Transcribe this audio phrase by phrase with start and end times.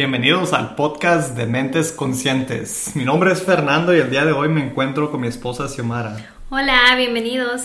[0.00, 2.92] Bienvenidos al podcast de Mentes Conscientes.
[2.94, 6.16] Mi nombre es Fernando y el día de hoy me encuentro con mi esposa Xiomara.
[6.48, 7.60] Hola, bienvenidos.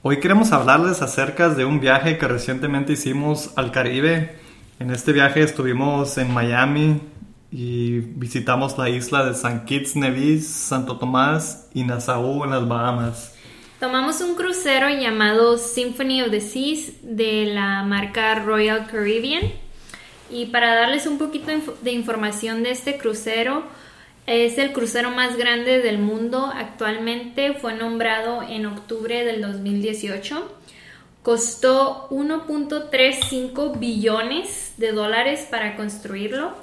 [0.00, 4.38] Hoy queremos hablarles acerca de un viaje que recientemente hicimos al Caribe.
[4.80, 7.02] En este viaje estuvimos en Miami
[7.52, 13.34] y visitamos la isla de San Kitts Nevis, Santo Tomás y Nassau en las Bahamas.
[13.78, 19.67] Tomamos un crucero llamado Symphony of the Seas de la marca Royal Caribbean
[20.30, 21.50] y para darles un poquito
[21.82, 23.64] de información de este crucero,
[24.26, 30.56] es el crucero más grande del mundo actualmente, fue nombrado en octubre del 2018.
[31.22, 36.54] Costó 1.35 billones de dólares para construirlo.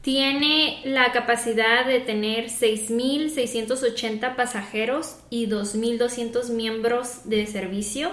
[0.00, 8.10] Tiene la capacidad de tener 6.680 pasajeros y 2.200 miembros de servicio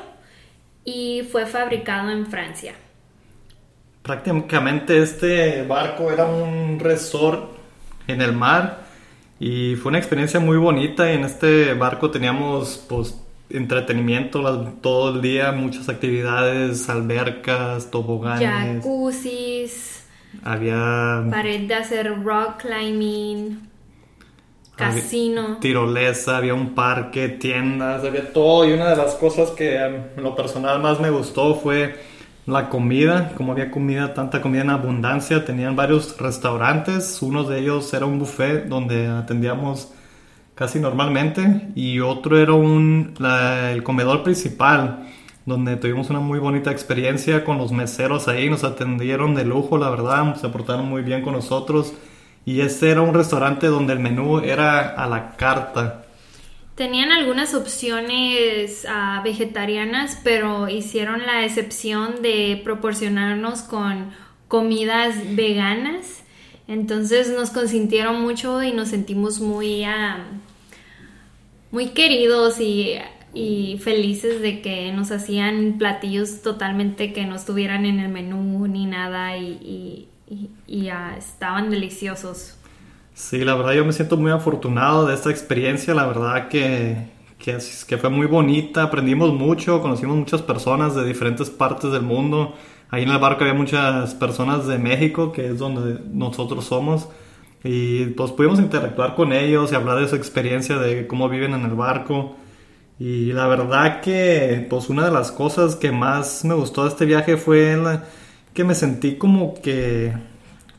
[0.84, 2.74] y fue fabricado en Francia
[4.04, 7.50] prácticamente este barco era un resort
[8.08, 8.84] en el mar
[9.40, 11.12] y fue una experiencia muy bonita.
[11.12, 13.18] Y en este barco teníamos pues
[13.50, 14.42] entretenimiento
[14.82, 20.06] todo el día, muchas actividades, albercas, toboganes, jacuzzis,
[20.44, 23.70] había pared de hacer rock climbing,
[24.76, 28.68] casino, tirolesa, había un parque, tiendas, había todo.
[28.68, 31.96] Y una de las cosas que en lo personal más me gustó fue
[32.46, 37.94] la comida, como había comida, tanta comida en abundancia, tenían varios restaurantes, uno de ellos
[37.94, 39.94] era un buffet donde atendíamos
[40.56, 43.14] casi normalmente y otro era un,
[43.72, 45.08] el comedor principal
[45.46, 49.90] donde tuvimos una muy bonita experiencia con los meseros ahí, nos atendieron de lujo, la
[49.90, 51.94] verdad, se portaron muy bien con nosotros
[52.46, 56.04] y este era un restaurante donde el menú era a la carta.
[56.76, 64.12] Tenían algunas opciones ah, vegetarianas, pero hicieron la excepción de proporcionarnos con
[64.48, 66.24] comidas veganas.
[66.68, 70.26] Entonces nos consintieron mucho y nos sentimos muy, ah,
[71.72, 73.00] muy queridos y,
[73.80, 79.38] felices de que nos hacían platillos totalmente que no estuvieran en el menú ni nada
[79.38, 80.08] y,
[80.92, 82.56] ah, estaban deliciosos.
[83.14, 87.98] Sí, la verdad yo me siento muy afortunado de esta experiencia, la verdad que, que,
[87.98, 92.56] fue muy bonita, aprendimos mucho, conocimos muchas personas de diferentes partes del mundo.
[92.90, 97.10] Ahí en el barco había muchas personas de México, que es donde nosotros somos,
[97.64, 101.66] y pues pudimos interactuar con ellos y hablar de su experiencia, de cómo viven en
[101.66, 102.36] el barco.
[103.00, 107.06] Y la verdad que pues una de las cosas que más me gustó de este
[107.06, 107.78] viaje fue
[108.54, 110.14] que me sentí como que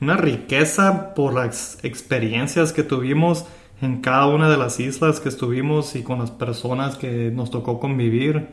[0.01, 3.47] una riqueza por las experiencias que tuvimos
[3.83, 7.81] en cada una de las islas que estuvimos y con las personas que nos tocó
[7.81, 8.49] convivir.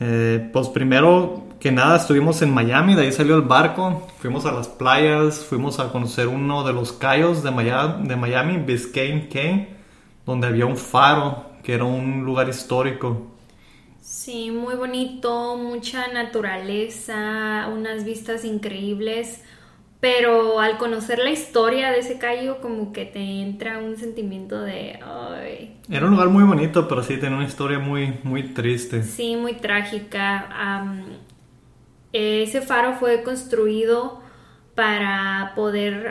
[0.00, 4.52] Eh, pues primero que nada estuvimos en Miami, de ahí salió el barco, fuimos a
[4.52, 9.76] las playas, fuimos a conocer uno de los cayos de Miami, de Miami Biscayne Cay,
[10.24, 13.37] donde había un faro, que era un lugar histórico.
[14.00, 19.42] Sí, muy bonito, mucha naturaleza, unas vistas increíbles,
[20.00, 24.98] pero al conocer la historia de ese callo como que te entra un sentimiento de...
[25.02, 25.76] Ay.
[25.90, 29.02] Era un lugar muy bonito, pero sí tenía una historia muy, muy triste.
[29.02, 30.84] Sí, muy trágica.
[32.12, 34.22] ese faro fue construido
[34.74, 36.08] para poder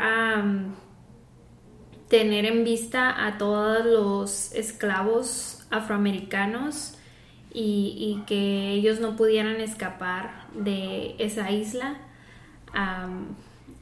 [2.10, 6.97] tener en vista a todos los esclavos afroamericanos
[7.54, 11.98] y, que ellos no pudieran escapar de esa isla.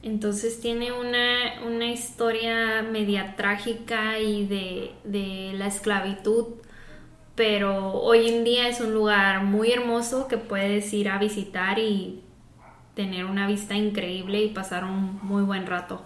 [0.02, 6.46] entonces tiene una, una, historia media trágica y de, de, la esclavitud,
[7.34, 12.22] pero hoy en día es un lugar muy hermoso que puedes ir a visitar y
[12.94, 16.02] tener una vista increíble y pasar un muy buen rato.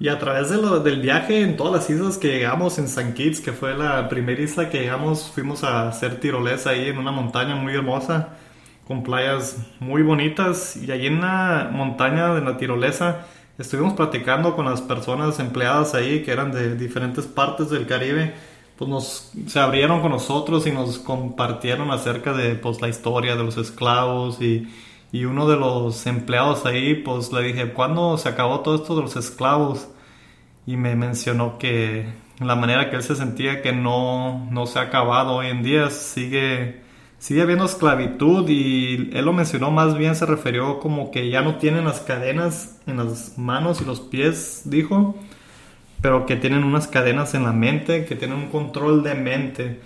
[0.00, 3.12] Y a través de lo, del viaje en todas las islas que llegamos, en San
[3.12, 7.12] Kitts, que fue la primera isla que llegamos, fuimos a hacer tirolesa ahí en una
[7.12, 8.30] montaña muy hermosa,
[8.88, 10.74] con playas muy bonitas.
[10.78, 13.26] Y allí en la montaña de la tirolesa
[13.58, 18.32] estuvimos platicando con las personas empleadas ahí, que eran de diferentes partes del Caribe.
[18.78, 23.44] Pues nos, se abrieron con nosotros y nos compartieron acerca de pues, la historia de
[23.44, 24.66] los esclavos y
[25.12, 29.02] y uno de los empleados ahí, pues le dije, ¿cuándo se acabó todo esto de
[29.02, 29.88] los esclavos?
[30.66, 32.06] Y me mencionó que
[32.38, 35.90] la manera que él se sentía que no, no se ha acabado hoy en día,
[35.90, 36.80] sigue,
[37.18, 41.56] sigue habiendo esclavitud y él lo mencionó más bien, se refirió como que ya no
[41.56, 45.16] tienen las cadenas en las manos y los pies, dijo,
[46.00, 49.80] pero que tienen unas cadenas en la mente, que tienen un control de mente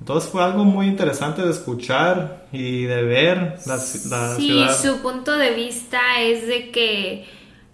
[0.00, 4.76] Entonces fue algo muy interesante de escuchar y de ver la, la sí, ciudad.
[4.80, 7.26] su punto de vista es de que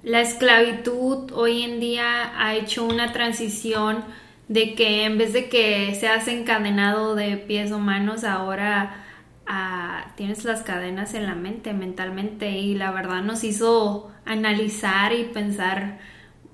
[0.02, 4.04] la esclavitud hoy en día ha hecho una transición
[4.48, 9.04] de que en vez de que seas encadenado de pies o manos, ahora
[9.46, 15.24] ah, tienes las cadenas en la mente, mentalmente, y la verdad nos hizo analizar y
[15.24, 16.00] pensar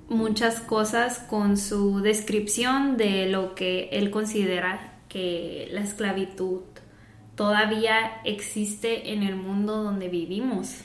[0.09, 6.61] muchas cosas con su descripción de lo que él considera que la esclavitud
[7.35, 10.83] todavía existe en el mundo donde vivimos.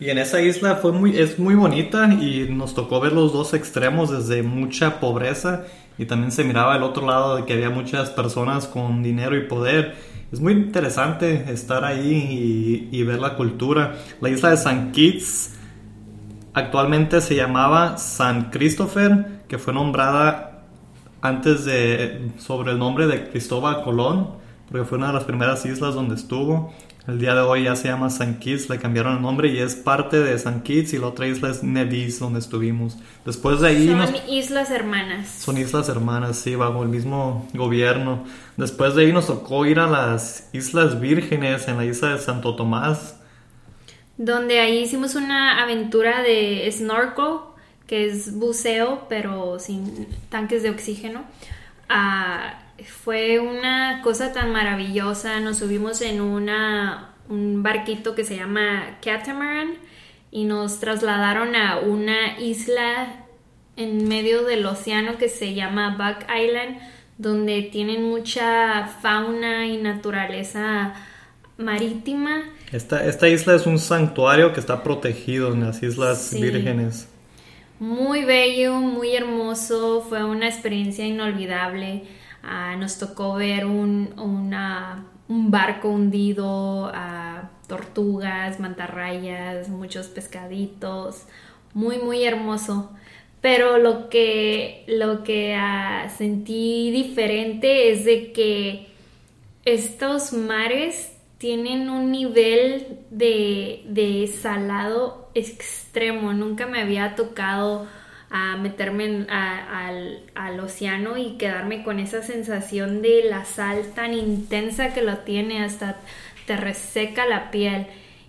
[0.00, 3.52] Y en esa isla fue muy, es muy bonita y nos tocó ver los dos
[3.52, 5.64] extremos desde mucha pobreza
[5.98, 9.40] y también se miraba el otro lado de que había muchas personas con dinero y
[9.48, 9.96] poder.
[10.30, 13.96] Es muy interesante estar ahí y, y ver la cultura.
[14.20, 15.54] La isla de San Kitts
[16.54, 20.47] actualmente se llamaba San Christopher, que fue nombrada
[21.20, 24.30] antes de sobre el nombre de Cristóbal Colón,
[24.70, 26.72] porque fue una de las primeras islas donde estuvo.
[27.06, 29.74] El día de hoy ya se llama San Kitts, le cambiaron el nombre y es
[29.76, 32.98] parte de San Kitts y la otra isla es Nevis, donde estuvimos.
[33.24, 33.86] Después de ahí...
[33.88, 35.26] Son nos- islas hermanas.
[35.28, 38.24] son islas hermanas, sí, bajo el mismo gobierno.
[38.58, 42.54] Después de ahí nos tocó ir a las Islas Vírgenes, en la isla de Santo
[42.56, 43.14] Tomás.
[44.18, 47.24] donde ahí hicimos una aventura de snorkel,
[47.88, 51.24] que es buceo, pero sin tanques de oxígeno.
[51.88, 55.40] Ah, fue una cosa tan maravillosa.
[55.40, 59.70] Nos subimos en una, un barquito que se llama Catamaran
[60.30, 63.24] y nos trasladaron a una isla
[63.76, 66.78] en medio del océano que se llama Buck Island,
[67.16, 70.94] donde tienen mucha fauna y naturaleza
[71.56, 72.42] marítima.
[72.70, 76.42] Esta, esta isla es un santuario que está protegido en las Islas Sí.
[76.42, 77.08] Vírgenes.
[77.80, 82.04] Muy bello, muy hermoso, fue una experiencia inolvidable.
[82.42, 84.14] Ah, nos tocó ver un,
[85.28, 91.26] un barco hundido, ah, tortugas, mantarrayas, muchos pescaditos,
[91.72, 92.90] muy, muy hermoso.
[93.40, 98.88] Pero lo que, lo que ah, sentí diferente es de que
[99.64, 106.32] estos mares tienen un nivel de, de salado extremo.
[106.32, 107.86] Nunca me había tocado
[108.30, 114.92] a meterme al, al océano y quedarme con esa sensación de la sal tan intensa
[114.92, 116.00] que lo tiene hasta
[116.46, 117.86] te reseca la piel.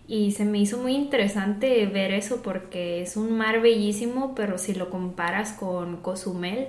[0.08, 4.74] Y se me hizo muy interesante ver eso porque es un mar bellísimo, pero si
[4.74, 6.68] lo comparas con Cozumel,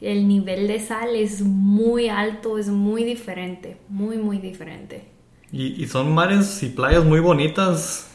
[0.00, 5.17] el nivel de sal es muy alto, es muy diferente, muy, muy diferente.
[5.50, 8.10] Y, son mares y playas muy bonitas.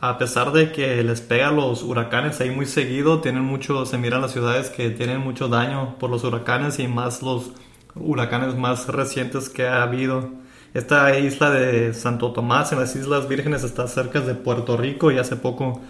[0.00, 4.22] A pesar de que les pega los huracanes ahí muy seguido, tienen mucho, se miran
[4.22, 7.52] las ciudades que tienen mucho daño por los huracanes y más los
[7.94, 10.30] huracanes más recientes que ha habido.
[10.74, 15.18] Esta isla de Santo Tomás en las Islas Vírgenes está cerca de Puerto Rico y
[15.18, 15.80] hace poco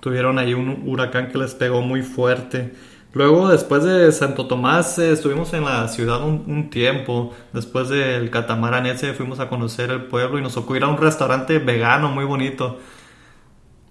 [0.00, 2.74] tuvieron ahí un huracán que les pegó muy fuerte.
[3.12, 7.32] Luego, después de Santo Tomás, eh, estuvimos en la ciudad un, un tiempo.
[7.52, 10.96] Después del catamarán ese, fuimos a conocer el pueblo y nos tocó ir a un
[10.96, 12.78] restaurante vegano muy bonito.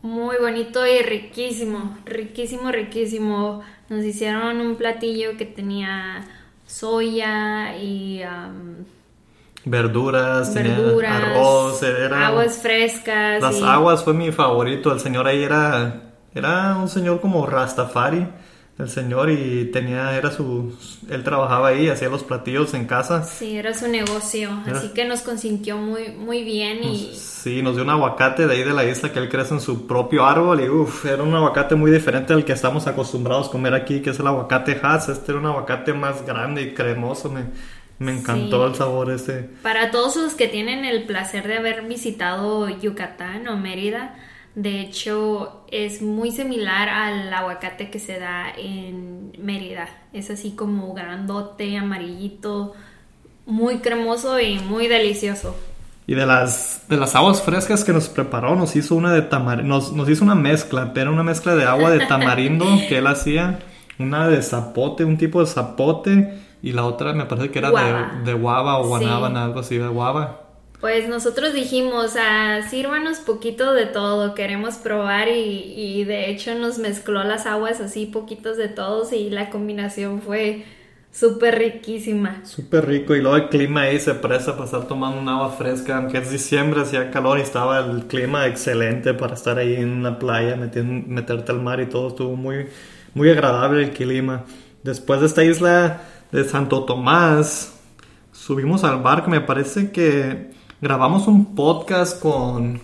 [0.01, 3.62] Muy bonito y riquísimo, riquísimo, riquísimo.
[3.89, 6.27] Nos hicieron un platillo que tenía
[6.65, 8.85] soya y am,
[9.65, 12.27] Verduras, tenía verduras, arroz, era...
[12.27, 13.43] aguas frescas.
[13.43, 14.91] Las y- aguas fue mi favorito.
[14.93, 18.27] El señor ahí era, era un señor como Rastafari.
[18.81, 20.75] El señor y tenía, era su,
[21.09, 23.23] él trabajaba ahí, hacía los platillos en casa.
[23.23, 27.75] Sí, era su negocio, Era- así que nos consintió muy, muy bien y Sí, nos
[27.75, 30.61] dio un aguacate de ahí de la isla que él crece en su propio árbol
[30.61, 34.09] y uff, era un aguacate muy diferente al que estamos acostumbrados a comer aquí, que
[34.09, 35.09] es el aguacate Hass.
[35.09, 37.45] Este era un aguacate más grande y cremoso, me,
[38.00, 38.71] me encantó Sí.
[38.71, 39.50] el sabor ese.
[39.61, 44.15] Para todos los que tienen el placer de haber visitado Yucatán o Mérida,
[44.55, 49.88] de hecho es muy similar al aguacate que se da en Mérida.
[50.13, 52.74] Es así como grandote, amarillito,
[53.46, 55.55] muy cremoso y muy delicioso.
[56.08, 59.75] Y de las, de las aguas frescas que nos preparó, nos hizo una de tamarindo,
[59.75, 63.60] nos, nos hizo una mezcla, pero una mezcla de agua de tamarindo que él hacía,
[64.00, 68.12] una de zapote, un tipo de zapote, y la otra me parece que era Guava.
[68.24, 68.89] de, de guava o Sí.
[68.89, 70.40] guanábana, algo así, de guava.
[70.81, 76.79] Pues nosotros dijimos, ah, sírvanos poquito de todo, queremos probar y, y de hecho nos
[76.79, 80.65] mezcló las aguas así, poquitos de todos y la combinación fue
[81.11, 82.43] súper riquísima.
[82.45, 85.97] Súper rico, y luego el clima ahí se presta para estar tomando un agua fresca,
[85.97, 90.17] aunque es diciembre, hacía calor y estaba el clima excelente para estar ahí en la
[90.17, 92.65] playa, meti- meterte al mar y todo, estuvo muy,
[93.13, 94.45] muy agradable el clima.
[94.81, 97.77] Después de esta isla de Santo Tomás,
[98.31, 102.79] subimos al barco, me parece que grabamos un podcast con,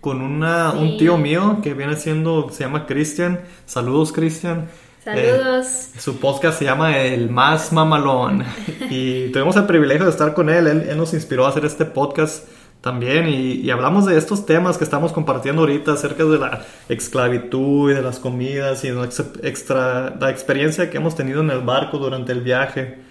[0.00, 3.40] con una, un tío mío que viene siendo, se llama Cristian.
[3.66, 4.68] Saludos, Cristian.
[5.04, 5.66] Saludos.
[5.94, 8.44] Eh, su podcast se llama El Más Mamalón
[8.90, 10.66] y tuvimos el privilegio de estar con él.
[10.66, 12.48] Él, él nos inspiró a hacer este podcast
[12.82, 17.90] también y, y hablamos de estos temas que estamos compartiendo ahorita acerca de la esclavitud
[17.90, 21.50] y de las comidas y de la, ex- extra, la experiencia que hemos tenido en
[21.50, 23.09] el barco durante el viaje.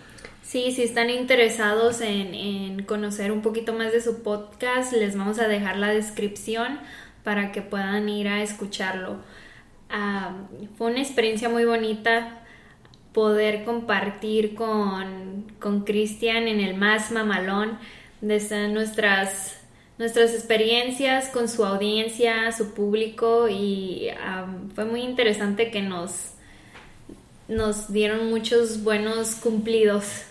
[0.50, 5.38] Sí, si están interesados en, en conocer un poquito más de su podcast, les vamos
[5.38, 6.80] a dejar la descripción
[7.24, 9.18] para que puedan ir a escucharlo.
[9.92, 10.36] Ah,
[10.76, 12.42] fue una experiencia muy bonita
[13.14, 17.78] poder compartir con Cristian en el más mamalón
[18.22, 19.56] desde nuestras
[20.00, 26.32] nuestras experiencias con su audiencia, su público y ah, fue muy interesante que nos
[27.48, 30.29] nos dieron muchos buenos cumplidos.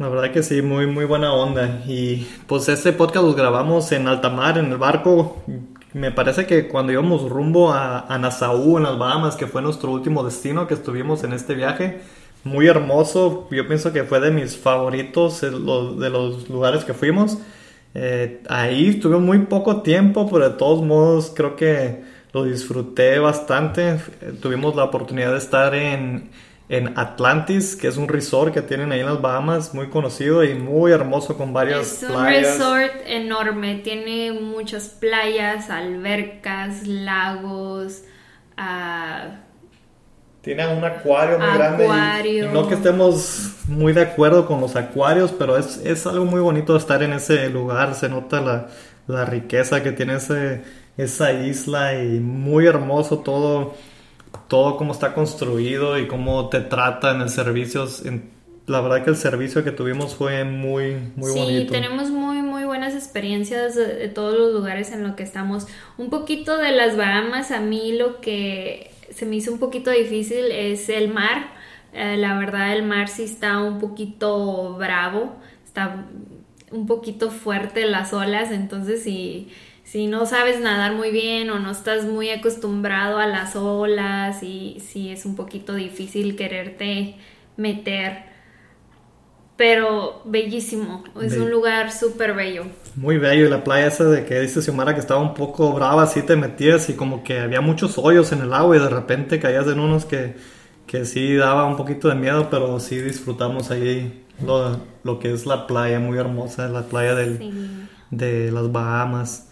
[0.00, 1.82] La verdad que sí, muy, muy buena onda.
[1.86, 5.42] Y pues este podcast lo grabamos en alta mar, en el barco.
[5.92, 10.24] Me parece que cuando íbamos rumbo a, Nassau, en las Bahamas, que fue nuestro último
[10.24, 12.00] destino que estuvimos en este viaje.
[12.44, 17.36] Muy hermoso, yo pienso que fue de mis favoritos, de los lugares que fuimos.
[17.92, 23.98] Eh, ahí estuve muy poco tiempo, pero de todos modos creo que lo disfruté bastante.
[24.40, 26.30] Tuvimos la oportunidad de estar en,
[26.70, 30.54] en Atlantis, que es un resort que tienen ahí en las Bahamas, muy conocido y
[30.56, 32.32] muy hermoso con varias Es un playas.
[32.32, 38.02] resort enorme, tiene muchas playas, albercas, lagos,
[38.56, 39.40] ah,
[40.42, 41.50] Tiene un acuario muy Acuario.
[41.50, 41.86] grande.
[42.38, 46.24] Y, y no que estemos muy de acuerdo con los acuarios, pero es, es algo
[46.24, 47.94] muy bonito estar en ese lugar.
[47.94, 48.68] Se nota la,
[49.06, 50.62] la riqueza que tiene ese,
[50.96, 53.74] esa isla y muy hermoso todo,
[54.48, 58.04] todo cómo está construido y cómo te tratan en servicios.
[58.04, 58.30] En-
[58.66, 61.72] la verdad que el servicio que tuvimos fue muy, muy sí, bonito.
[61.72, 65.66] tenemos muy, muy buenas experiencias de, todos los lugares en los que estamos.
[65.98, 70.52] Un poquito de las Bahamas, a mí lo que se me hizo un poquito difícil
[70.52, 71.48] es el mar.
[71.92, 75.34] Eh, la verdad, el mar sí está un poquito bravo,
[75.64, 76.06] está
[76.70, 79.48] un poquito fuerte las olas, entonces si,
[79.90, 84.78] si no sabes nadar muy bien o no estás muy acostumbrado a las olas, y
[84.80, 87.16] sí es un poquito difícil quererte
[87.56, 88.30] meter
[89.56, 91.04] pero bellísimo.
[91.20, 92.64] Es un lugar súper bello.
[92.96, 96.04] Muy bello, y la playa esa de que dice Xiomara que estaba un poco brava,
[96.04, 99.38] así te metías y como que había muchos hoyos en el agua y de repente
[99.38, 100.34] caías en unos que,
[100.86, 105.44] que sí daba un poquito de miedo, pero sí disfrutamos ahí lo, lo que es
[105.44, 107.52] la playa, muy hermosa, la playa del, Sí.
[108.10, 109.49] de las Bahamas.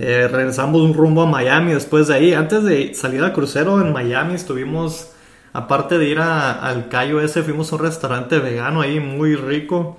[0.00, 2.32] Eh, regresamos un rumbo a Miami después de ahí.
[2.32, 5.10] Antes de salir al crucero en Miami estuvimos,
[5.52, 9.96] aparte de ir a- al Cayo ese, fuimos a un restaurante vegano ahí muy rico.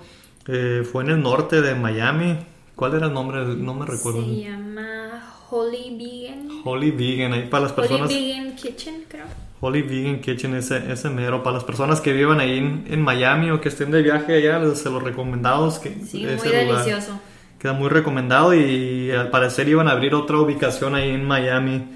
[0.48, 2.38] Eh, fue en el norte de Miami.
[2.76, 3.44] ¿Cuál era el nombre?
[3.46, 4.22] No me recuerdo.
[4.24, 6.48] Se llama Holy Vegan.
[6.64, 8.10] Holy Vegan, ahí para las Holy personas.
[8.10, 9.26] Vegan Kitchen, creo.
[9.60, 11.44] Holy Vegan Kitchen, ese, ese mero.
[11.44, 14.60] Para las personas que vivan ahí en, en Miami o que estén de viaje allá,
[14.60, 15.78] les- se los recomendamos.
[15.80, 16.86] Que Sí, ese muy lugar.
[16.86, 17.20] delicioso.
[17.60, 21.88] Queda muy recomendado y al parecer iban a abrir otra ubicación ahí en Miami.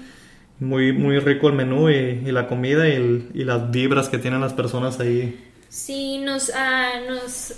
[0.60, 4.52] Muy, muy rico el menú y, la comida y, y las vibras que tienen las
[4.52, 5.36] personas ahí.
[5.68, 7.54] Sí, nos, ah, nos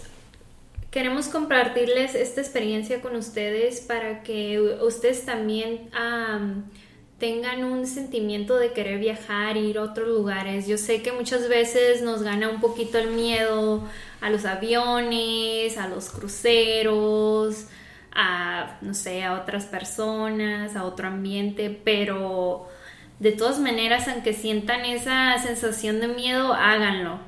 [0.90, 6.64] queremos compartirles esta experiencia con ustedes para que ustedes también am,
[7.18, 10.66] tengan un sentimiento de querer viajar, ir a otros lugares.
[10.66, 13.86] Yo sé que muchas veces nos gana un poquito el miedo
[14.22, 17.66] a los aviones, a los cruceros,
[18.16, 22.68] a, no sé, a otras personas, a otro ambiente, pero
[23.20, 27.20] de todas maneras, aunque sientan esa sensación de miedo, háganlo.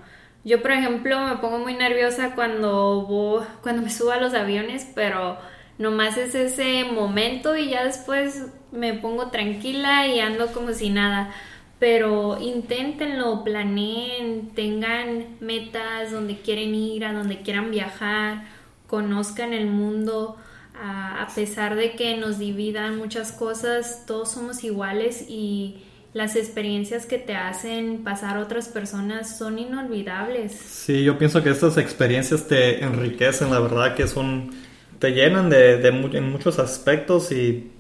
[0.44, 4.86] Yo, por ejemplo, me pongo muy nerviosa cuando, vo- cuando me subo a los aviones,
[4.94, 5.38] pero
[5.78, 11.32] nomás es ese momento y ya después me pongo tranquila y ando como si nada.
[11.78, 18.44] Pero inténtenlo, planeen, tengan metas donde quieren ir, a donde quieran viajar,
[18.88, 20.36] conozcan el mundo.
[20.80, 25.76] A, pesar de que nos dividan muchas cosas, todos somos iguales y
[26.14, 30.52] las experiencias que te hacen pasar otras personas son inolvidables.
[30.52, 34.50] Sí, yo pienso que estas experiencias te enriquecen, la verdad que son,
[34.98, 37.70] te llenan de, de en muchos aspectos y,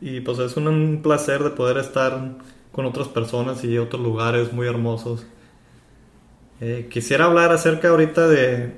[0.00, 2.36] y pues es un, un placer de poder estar
[2.72, 5.26] con otras personas y otros lugares muy hermosos.
[6.60, 8.72] Eh, quisiera hablar acerca ahorita de,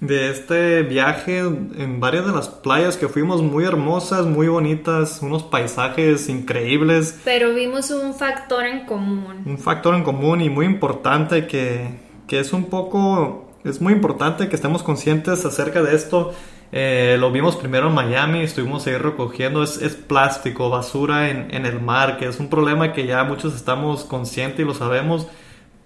[0.00, 5.42] de este viaje en varias de las playas que fuimos muy hermosas, muy bonitas, unos
[5.42, 7.20] paisajes increíbles.
[7.24, 9.42] Pero vimos un factor en común.
[9.44, 11.88] Un factor en común y muy importante que,
[12.28, 16.32] que es un poco es muy importante que estemos conscientes acerca de esto.
[16.70, 21.66] Eh, lo vimos primero en Miami, estuvimos ahí recogiendo, es, es plástico, basura en, en,
[21.66, 25.26] el mar, que es un problema que ya muchos estamos conscientes y lo sabemos,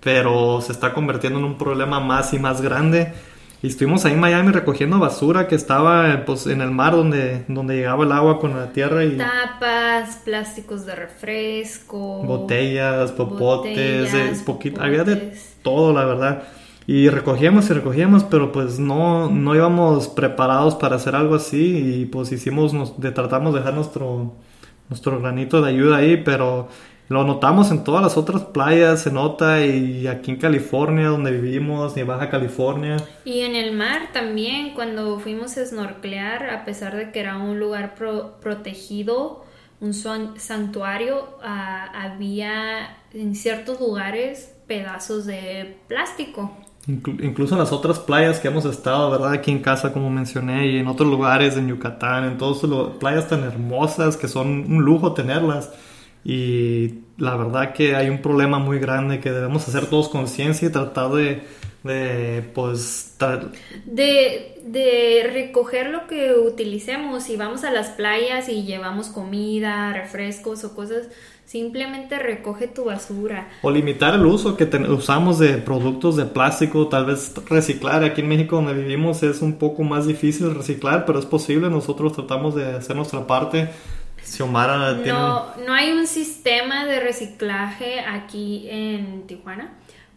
[0.00, 3.14] pero se está convirtiendo en un problema más y más grande.
[3.62, 7.76] Y estuvimos ahí en Miami recogiendo basura que estaba pues, en el mar donde, donde
[7.76, 9.04] llegaba el agua con la tierra.
[9.04, 9.16] Y...
[9.16, 12.25] Tapas, plásticos de refresco.
[12.25, 14.12] Botellas, popotes,
[14.81, 16.42] había de todo, la verdad.
[16.88, 22.07] Y recogíamos y recogíamos, pero pues no, no íbamos preparados para hacer algo así y
[22.07, 24.33] pues hicimos, nos, de, tratamos de dejar nuestro,
[24.88, 26.66] nuestro granito de ayuda ahí, pero
[27.12, 31.97] lo notamos en todas las otras playas, se nota, y aquí en California, donde vivimos,
[31.97, 32.97] y Baja California.
[33.25, 37.61] Y en el mar también, cuando fuimos a snorkelear, a pesar de que era un
[37.61, 37.95] lugar
[38.40, 39.45] protegido,
[39.81, 46.57] un santuario, ah, había en ciertos lugares pedazos de plástico.
[46.87, 49.33] incluso en las otras playas que hemos estado, ¿verdad?
[49.33, 53.28] Aquí en casa, como mencioné, y en otros lugares, en Yucatán, en todas las playas
[53.28, 55.71] tan hermosas que son un lujo tenerlas
[56.25, 60.73] y la verdad que hay un problema muy grande que debemos hacer todos conciencia y
[60.73, 61.43] tratar de,
[61.83, 63.17] de pues...
[63.85, 67.25] De, de, recoger lo que utilicemos.
[67.25, 71.09] Si vamos a las playas y llevamos comida, refrescos o cosas,
[71.45, 73.49] simplemente recoge tu basura.
[73.62, 78.05] O limitar el uso que usamos de productos de plástico, tal vez reciclar.
[78.05, 81.69] Aquí en México donde vivimos es un poco más difícil reciclar, pero es posible.
[81.69, 83.69] Nosotros tratamos de hacer nuestra parte
[85.07, 89.73] no, no hay un sistema de reciclaje aquí en Tijuana,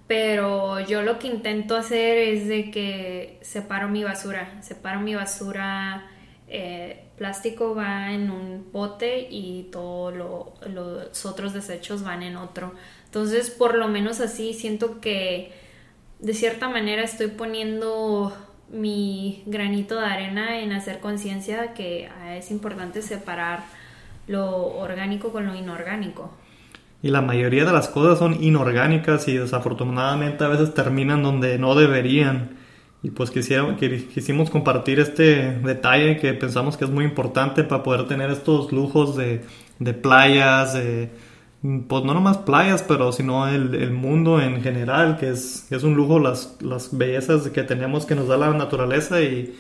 [0.07, 6.05] pero yo lo que intento hacer es de que separo mi basura, separo mi basura,
[6.47, 12.73] eh, plástico va en un bote y todos los otros desechos van en otro.
[13.05, 15.53] Entonces, por lo menos así siento que
[16.19, 18.35] de cierta manera estoy poniendo
[18.69, 23.63] mi granito de arena en hacer conciencia que es importante separar
[24.27, 26.31] lo orgánico con lo inorgánico.
[27.01, 31.75] Y la mayoría de las cosas son inorgánicas y desafortunadamente a veces terminan donde no
[31.75, 32.57] deberían.
[33.03, 38.07] Y pues quisiera, quisimos compartir este detalle que pensamos que es muy importante para poder
[38.07, 39.43] tener estos lujos de,
[39.77, 41.11] de playas, de,
[41.87, 45.93] pues no nomás playas, pero sino el, el mundo en general, que es, es un
[45.93, 49.53] lujo las, las bellezas que tenemos que nos da la naturaleza y,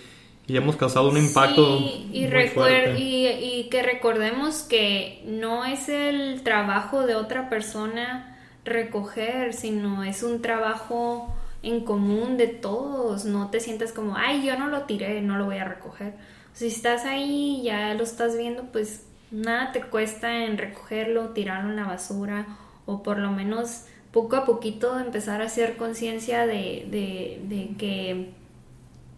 [0.47, 2.99] y hemos causado un impacto y, muy fuerte.
[2.99, 10.21] Y, y, que recordemos que no es el trabajo de otra persona recoger, sino es
[10.21, 13.25] un trabajo en común de todos.
[13.25, 16.13] No te sientas como, ay, yo no lo tiré, no lo voy a recoger.
[16.53, 21.75] Si estás ahí, ya lo estás viendo, pues nada te cuesta en recogerlo, tirarlo en
[21.75, 22.45] la basura
[22.85, 28.44] o por lo menos poco a poquito empezar a hacer conciencia de, de, de que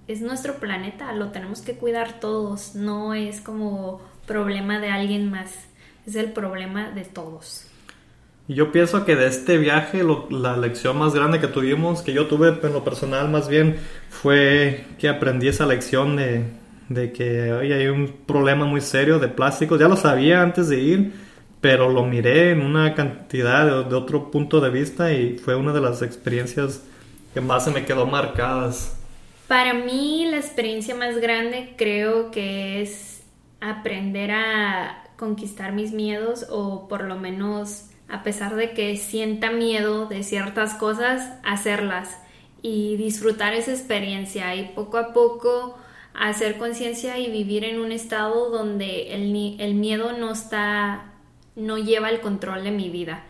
[0.07, 5.51] es nuestro planeta, lo tenemos que cuidar todos, no es como problema de alguien más,
[6.05, 7.65] es el problema de todos.
[8.47, 12.57] Yo pienso que de este viaje la lección más grande que tuvimos, que yo tuve
[12.63, 13.75] en lo personal más bien,
[14.09, 16.45] fue que aprendí esa lección de,
[16.87, 19.79] de que hoy hay un problema muy serio de plásticos.
[19.79, 21.11] Ya lo sabía antes de ir,
[21.59, 25.73] pero lo miré en una cantidad de, de otro punto de vista y fue una
[25.73, 26.83] de las experiencias
[27.33, 28.96] que más se me quedó marcadas.
[29.47, 33.23] Para mí la experiencia más grande creo que es
[33.61, 40.05] aprender a conquistar mis miedos o por lo menos a pesar de que sienta miedo
[40.05, 42.17] de ciertas cosas, hacerlas
[42.61, 45.77] y disfrutar esa experiencia y poco a poco
[46.13, 51.13] hacer conciencia y vivir en un estado donde el, el miedo no está,
[51.55, 53.23] no lleva el control de mi vida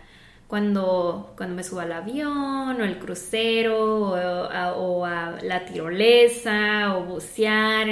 [0.48, 7.88] cuando, cuando me subo al avión o el crucero o a, la tirolesa o bucear.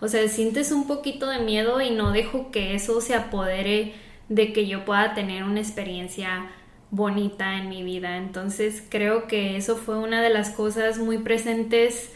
[0.00, 3.94] o sea, sientes un poquito de miedo y no dejo que eso se apodere
[4.28, 6.50] de que yo pueda tener una experiencia
[6.90, 8.16] bonita en mi vida.
[8.16, 12.12] Entonces creo que eso fue una de las cosas muy presentes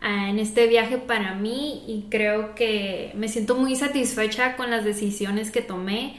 [0.00, 4.84] ah, en este viaje para mí y creo que me siento muy satisfecha con las
[4.84, 6.16] decisiones que tomé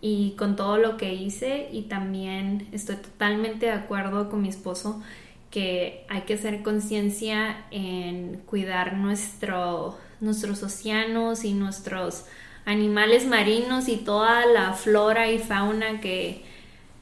[0.00, 5.02] y con todo lo que hice y también estoy totalmente de acuerdo con mi esposo
[5.50, 12.24] que hay que hacer conciencia en cuidar nuestro, nuestros océanos y nuestros
[12.66, 16.42] animales marinos y toda la flora y fauna que,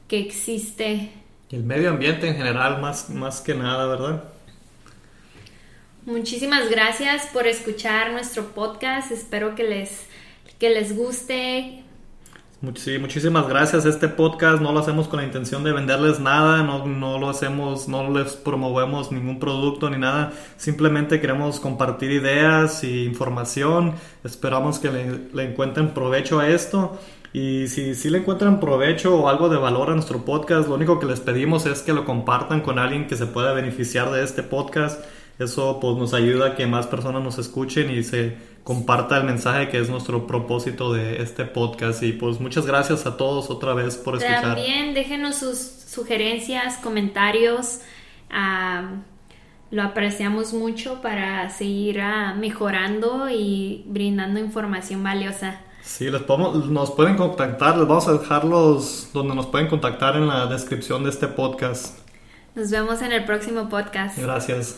[0.07, 1.11] que existe.
[1.49, 4.23] Y el medio ambiente en general, más, más que nada, ¿verdad?
[6.05, 9.11] Muchísimas gracias por escuchar nuestro podcast.
[9.11, 10.05] Espero que les,
[10.59, 11.83] que les guste,
[12.61, 13.85] Muchísimas gracias.
[13.85, 17.87] Este podcast no lo hacemos con la intención de venderles nada, no, no lo hacemos,
[17.87, 20.31] no les promovemos ningún producto ni nada.
[20.57, 23.93] Simplemente queremos compartir ideas e información.
[24.23, 26.97] Esperamos que le, le encuentren provecho a esto.
[27.33, 30.99] Y si, si le encuentran provecho o algo de valor a nuestro podcast, lo único
[30.99, 34.41] que les pedimos es que lo compartan con alguien que se pueda beneficiar de este
[34.41, 35.03] podcast.
[35.37, 39.69] Eso pues nos ayuda a que más personas nos escuchen y se comparta el mensaje
[39.69, 42.03] que es nuestro propósito de este podcast.
[42.03, 44.41] Y pues muchas gracias a todos otra vez por escuchar.
[44.41, 47.79] También déjenos sus sugerencias, comentarios.
[49.71, 55.61] Lo apreciamos mucho para seguir ah, mejorando y brindando información valiosa.
[55.83, 60.15] Sí, les podemos, nos pueden contactar, les vamos a dejar los donde nos pueden contactar
[60.15, 61.99] en la descripción de este podcast.
[62.55, 64.17] Nos vemos en el próximo podcast.
[64.17, 64.77] Gracias.